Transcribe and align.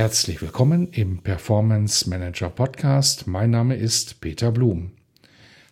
Herzlich 0.00 0.40
willkommen 0.40 0.88
im 0.92 1.18
Performance 1.18 2.08
Manager 2.08 2.48
Podcast. 2.48 3.26
Mein 3.26 3.50
Name 3.50 3.76
ist 3.76 4.22
Peter 4.22 4.50
Blum. 4.50 4.92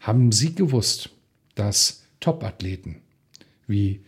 Haben 0.00 0.32
Sie 0.32 0.54
gewusst, 0.54 1.08
dass 1.54 2.04
Topathleten 2.20 2.96
wie 3.66 4.04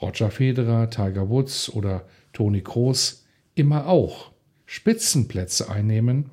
Roger 0.00 0.30
Federer, 0.30 0.90
Tiger 0.90 1.28
Woods 1.28 1.70
oder 1.70 2.06
Toni 2.32 2.60
Kroos 2.60 3.24
immer 3.56 3.88
auch 3.88 4.30
Spitzenplätze 4.64 5.68
einnehmen, 5.68 6.30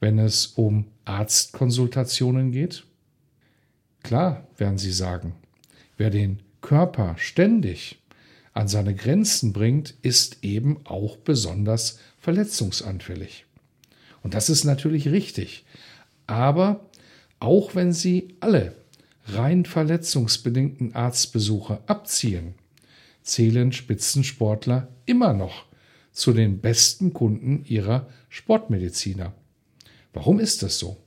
wenn 0.00 0.18
es 0.18 0.46
um 0.46 0.86
Arztkonsultationen 1.04 2.52
geht? 2.52 2.86
Klar, 4.02 4.46
werden 4.56 4.78
Sie 4.78 4.92
sagen, 4.92 5.34
wer 5.98 6.08
den 6.08 6.40
Körper 6.62 7.16
ständig 7.18 7.98
an 8.54 8.66
seine 8.66 8.94
Grenzen 8.94 9.52
bringt, 9.52 9.94
ist 10.00 10.42
eben 10.42 10.86
auch 10.86 11.18
besonders 11.18 11.98
verletzungsanfällig. 12.22 13.44
Und 14.22 14.34
das 14.34 14.48
ist 14.48 14.64
natürlich 14.64 15.08
richtig. 15.08 15.64
Aber 16.26 16.88
auch 17.40 17.74
wenn 17.74 17.92
Sie 17.92 18.36
alle 18.38 18.76
rein 19.26 19.64
verletzungsbedingten 19.64 20.94
Arztbesuche 20.94 21.80
abziehen, 21.86 22.54
zählen 23.22 23.72
Spitzensportler 23.72 24.88
immer 25.04 25.32
noch 25.32 25.66
zu 26.12 26.32
den 26.32 26.60
besten 26.60 27.12
Kunden 27.12 27.64
ihrer 27.64 28.08
Sportmediziner. 28.28 29.34
Warum 30.12 30.38
ist 30.38 30.62
das 30.62 30.78
so? 30.78 30.98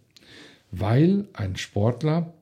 Weil 0.72 1.28
ein 1.34 1.56
Sportler 1.56 2.34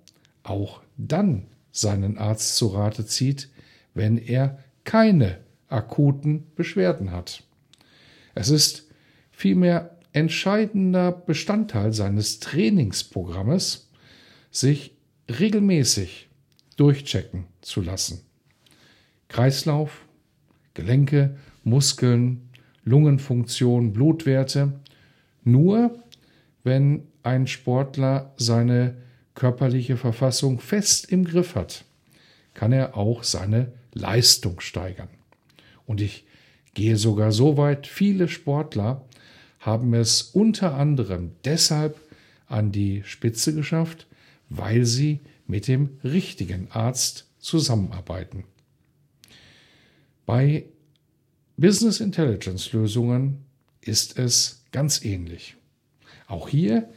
auch 0.41 0.81
dann 0.97 1.45
seinen 1.71 2.17
Arzt 2.17 2.55
zu 2.55 2.67
Rate 2.67 3.05
zieht, 3.05 3.49
wenn 3.93 4.17
er 4.17 4.57
keine 4.83 5.37
akuten 5.67 6.47
Beschwerden 6.55 7.11
hat. 7.11 7.43
Es 8.35 8.49
ist 8.49 8.87
vielmehr 9.31 9.97
entscheidender 10.11 11.11
Bestandteil 11.11 11.93
seines 11.93 12.39
Trainingsprogrammes, 12.39 13.89
sich 14.51 14.95
regelmäßig 15.29 16.29
durchchecken 16.77 17.45
zu 17.61 17.81
lassen. 17.81 18.21
Kreislauf, 19.27 20.05
Gelenke, 20.73 21.37
Muskeln, 21.63 22.49
Lungenfunktion, 22.83 23.93
Blutwerte. 23.93 24.73
Nur 25.43 25.97
wenn 26.63 27.07
ein 27.23 27.47
Sportler 27.47 28.33
seine 28.37 28.95
körperliche 29.35 29.97
Verfassung 29.97 30.59
fest 30.59 31.11
im 31.11 31.25
Griff 31.25 31.55
hat, 31.55 31.85
kann 32.53 32.71
er 32.71 32.95
auch 32.95 33.23
seine 33.23 33.71
Leistung 33.93 34.59
steigern. 34.59 35.09
Und 35.85 36.01
ich 36.01 36.25
gehe 36.73 36.97
sogar 36.97 37.31
so 37.31 37.57
weit, 37.57 37.87
viele 37.87 38.27
Sportler 38.27 39.05
haben 39.59 39.93
es 39.93 40.21
unter 40.21 40.75
anderem 40.75 41.31
deshalb 41.45 41.99
an 42.47 42.71
die 42.71 43.03
Spitze 43.05 43.53
geschafft, 43.53 44.07
weil 44.49 44.85
sie 44.85 45.19
mit 45.47 45.67
dem 45.67 45.97
richtigen 46.03 46.67
Arzt 46.71 47.27
zusammenarbeiten. 47.39 48.45
Bei 50.25 50.65
Business 51.57 51.99
Intelligence 51.99 52.71
Lösungen 52.73 53.45
ist 53.81 54.17
es 54.17 54.63
ganz 54.71 55.03
ähnlich. 55.03 55.55
Auch 56.27 56.49
hier 56.49 56.89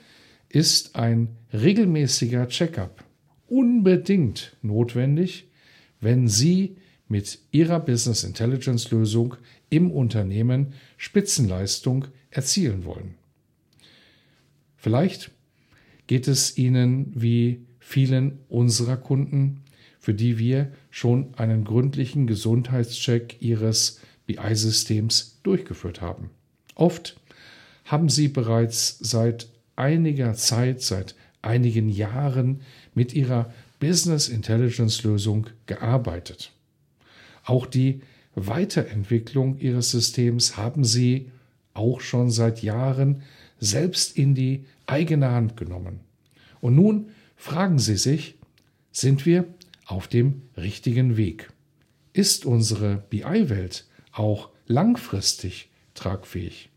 ist 0.49 0.97
ein 0.97 1.37
regelmäßiger 1.53 2.49
Checkup 2.49 3.05
unbedingt 3.49 4.57
notwendig, 4.63 5.49
wenn 6.01 6.29
Sie 6.29 6.77
mit 7.09 7.39
Ihrer 7.53 7.81
Business 7.81 8.25
Intelligence 8.25 8.91
Lösung 8.91 9.37
im 9.71 9.91
Unternehmen 9.91 10.75
Spitzenleistung 10.97 12.07
erzielen 12.31 12.85
wollen. 12.85 13.15
Vielleicht 14.77 15.31
geht 16.07 16.29
es 16.29 16.57
Ihnen 16.57 17.13
wie 17.15 17.67
vielen 17.79 18.39
unserer 18.49 18.97
Kunden, 18.97 19.63
für 19.99 20.15
die 20.15 20.39
wir 20.39 20.73
schon 20.91 21.35
einen 21.37 21.65
gründlichen 21.65 22.27
Gesundheitscheck 22.27 23.41
Ihres 23.41 24.01
BI-Systems 24.27 25.41
durchgeführt 25.43 26.01
haben. 26.01 26.31
Oft 26.75 27.19
haben 27.85 28.09
Sie 28.09 28.29
bereits 28.29 28.99
seit 29.01 29.49
einiger 29.75 30.35
Zeit, 30.35 30.83
seit 30.83 31.15
einigen 31.43 31.89
Jahren 31.89 32.61
mit 32.95 33.15
Ihrer 33.15 33.53
Business 33.79 34.29
Intelligence 34.29 35.03
Lösung 35.03 35.49
gearbeitet. 35.67 36.53
Auch 37.45 37.67
die 37.67 38.01
Weiterentwicklung 38.37 39.59
ihres 39.59 39.91
Systems 39.91 40.57
haben 40.59 40.85
sie 40.85 41.33
auch 41.73 42.01
schon 42.01 42.31
seit 42.31 42.63
Jahren 42.63 43.23
selbst 43.59 44.17
in 44.17 44.35
die 44.35 44.67
eigene 44.87 45.31
Hand 45.31 45.57
genommen. 45.57 46.01
Und 46.61 46.77
nun 46.77 47.09
fragen 47.35 47.79
sie 47.79 47.97
sich, 47.97 48.39
sind 48.93 49.25
wir 49.25 49.47
auf 49.87 50.07
dem 50.07 50.43
richtigen 50.57 51.17
Weg? 51.17 51.49
Ist 52.13 52.45
unsere 52.45 53.05
BI-Welt 53.09 53.87
auch 54.13 54.51
langfristig 54.67 55.71
tragfähig? 55.95 56.69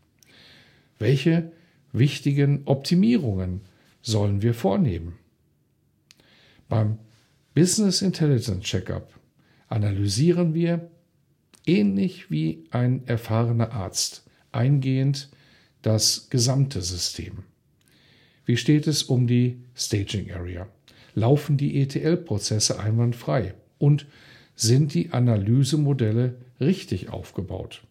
Welche 0.98 1.52
wichtigen 1.92 2.62
Optimierungen 2.64 3.60
sollen 4.00 4.42
wir 4.42 4.54
vornehmen? 4.54 5.14
Beim 6.68 6.98
Business 7.54 8.00
Intelligence 8.00 8.64
Checkup 8.64 9.12
analysieren 9.68 10.54
wir, 10.54 10.88
ähnlich 11.66 12.30
wie 12.30 12.64
ein 12.70 13.06
erfahrener 13.06 13.72
Arzt, 13.72 14.24
eingehend 14.52 15.28
das 15.82 16.28
gesamte 16.30 16.82
System. 16.82 17.44
Wie 18.44 18.56
steht 18.56 18.86
es 18.86 19.02
um 19.02 19.26
die 19.26 19.58
Staging 19.74 20.32
Area? 20.32 20.68
Laufen 21.14 21.56
die 21.56 21.80
ETL-Prozesse 21.80 22.78
einwandfrei? 22.80 23.54
Und 23.78 24.06
sind 24.56 24.92
die 24.92 25.10
Analysemodelle 25.10 26.36
richtig 26.60 27.08
aufgebaut? 27.08 27.82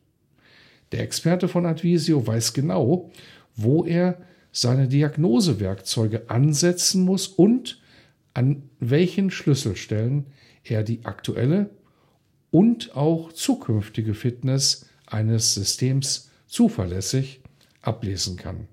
Der 0.92 1.02
Experte 1.02 1.48
von 1.48 1.66
Advisio 1.66 2.26
weiß 2.26 2.54
genau, 2.54 3.10
wo 3.56 3.86
er 3.86 4.22
seine 4.52 4.88
Diagnosewerkzeuge 4.88 6.30
ansetzen 6.30 7.04
muss 7.04 7.28
und 7.28 7.82
an 8.34 8.64
welchen 8.80 9.32
Schlüsselstellen 9.32 10.26
er 10.64 10.84
die 10.84 11.06
aktuelle 11.06 11.70
und 12.52 12.96
auch 12.96 13.32
zukünftige 13.34 14.14
Fitness 14.14 14.90
eines 15.06 15.54
Systems 15.54 16.30
zuverlässig 16.48 17.42
ablesen 17.82 18.38
kann. 18.38 18.68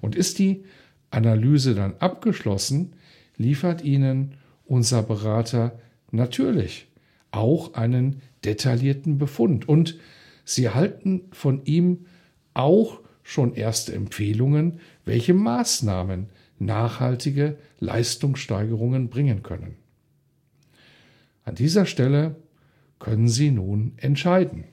Und 0.00 0.16
ist 0.16 0.38
die 0.38 0.64
Analyse 1.10 1.74
dann 1.74 1.94
abgeschlossen, 1.98 2.94
liefert 3.36 3.82
Ihnen 3.82 4.34
unser 4.66 5.02
Berater 5.02 5.78
natürlich 6.10 6.88
auch 7.30 7.74
einen 7.74 8.22
detaillierten 8.44 9.18
Befund 9.18 9.68
und 9.68 9.98
Sie 10.44 10.64
erhalten 10.64 11.22
von 11.32 11.64
ihm 11.64 12.06
auch 12.52 13.00
schon 13.22 13.54
erste 13.54 13.94
Empfehlungen, 13.94 14.80
welche 15.06 15.32
Maßnahmen 15.32 16.28
nachhaltige 16.58 17.56
Leistungssteigerungen 17.80 19.08
bringen 19.08 19.42
können. 19.42 19.76
An 21.44 21.54
dieser 21.54 21.86
Stelle 21.86 22.36
können 22.98 23.28
Sie 23.28 23.50
nun 23.50 23.92
entscheiden. 23.96 24.64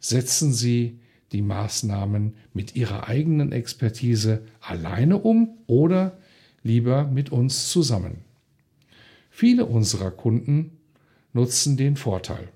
Setzen 0.00 0.52
Sie 0.52 0.98
die 1.32 1.42
Maßnahmen 1.42 2.34
mit 2.52 2.76
Ihrer 2.76 3.08
eigenen 3.08 3.52
Expertise 3.52 4.42
alleine 4.60 5.18
um 5.18 5.50
oder 5.66 6.16
lieber 6.62 7.04
mit 7.04 7.30
uns 7.30 7.70
zusammen. 7.70 8.24
Viele 9.30 9.66
unserer 9.66 10.10
Kunden 10.10 10.78
nutzen 11.32 11.76
den 11.76 11.96
Vorteil, 11.96 12.48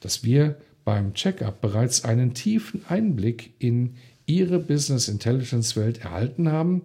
dass 0.00 0.22
wir 0.22 0.56
beim 0.84 1.14
Checkup 1.14 1.60
bereits 1.60 2.04
einen 2.04 2.32
tiefen 2.32 2.84
Einblick 2.88 3.54
in 3.58 3.94
ihre 4.24 4.58
Business 4.58 5.08
Intelligence 5.08 5.76
Welt 5.76 6.02
erhalten 6.02 6.50
haben 6.50 6.82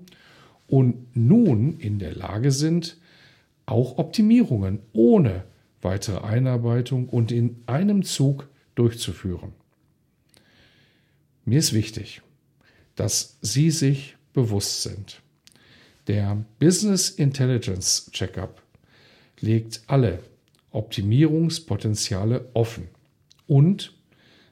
und 0.67 1.15
nun 1.15 1.77
in 1.77 1.99
der 1.99 2.15
Lage 2.15 2.51
sind, 2.51 2.97
auch 3.65 3.97
Optimierungen 3.97 4.79
ohne 4.93 5.43
weitere 5.81 6.19
Einarbeitung 6.19 7.09
und 7.09 7.31
in 7.31 7.57
einem 7.65 8.03
Zug 8.03 8.47
durchzuführen. 8.75 9.53
Mir 11.45 11.59
ist 11.59 11.73
wichtig, 11.73 12.21
dass 12.95 13.37
Sie 13.41 13.71
sich 13.71 14.15
bewusst 14.33 14.83
sind. 14.83 15.21
Der 16.07 16.45
Business 16.59 17.09
Intelligence 17.09 18.09
Checkup 18.11 18.61
legt 19.39 19.81
alle 19.87 20.19
Optimierungspotenziale 20.71 22.49
offen 22.53 22.87
und 23.47 23.93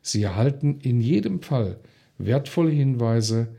Sie 0.01 0.23
erhalten 0.23 0.79
in 0.81 1.01
jedem 1.01 1.41
Fall 1.41 1.79
wertvolle 2.17 2.71
Hinweise, 2.71 3.49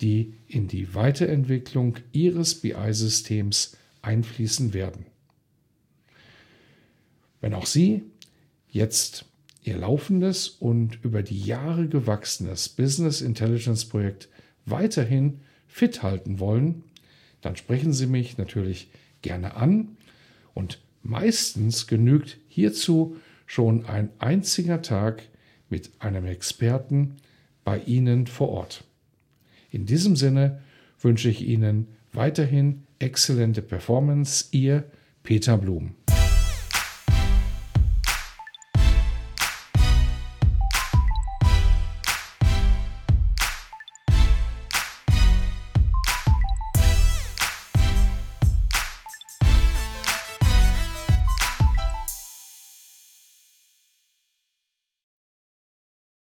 die 0.00 0.34
in 0.46 0.68
die 0.68 0.94
Weiterentwicklung 0.94 1.96
Ihres 2.12 2.54
BI-Systems 2.54 3.76
einfließen 4.02 4.72
werden. 4.72 5.06
Wenn 7.40 7.54
auch 7.54 7.66
Sie 7.66 8.02
jetzt 8.68 9.24
Ihr 9.62 9.76
laufendes 9.76 10.48
und 10.48 10.98
über 11.04 11.22
die 11.22 11.40
Jahre 11.40 11.88
gewachsenes 11.88 12.68
Business 12.68 13.20
Intelligence 13.20 13.84
Projekt 13.84 14.28
weiterhin 14.64 15.40
fit 15.66 16.02
halten 16.02 16.40
wollen, 16.40 16.84
dann 17.42 17.56
sprechen 17.56 17.92
Sie 17.92 18.06
mich 18.06 18.38
natürlich 18.38 18.90
gerne 19.22 19.56
an 19.56 19.96
und 20.54 20.80
meistens 21.02 21.86
genügt 21.86 22.38
hierzu 22.48 23.16
schon 23.46 23.86
ein 23.86 24.10
einziger 24.18 24.82
Tag 24.82 25.22
mit 25.68 25.90
einem 25.98 26.26
Experten 26.26 27.16
bei 27.64 27.80
Ihnen 27.80 28.26
vor 28.26 28.48
Ort. 28.48 28.84
In 29.70 29.86
diesem 29.86 30.16
Sinne 30.16 30.62
wünsche 31.00 31.28
ich 31.28 31.46
Ihnen 31.46 31.88
weiterhin 32.12 32.84
exzellente 32.98 33.62
Performance. 33.62 34.46
Ihr 34.50 34.84
Peter 35.22 35.58
Blum. 35.58 35.97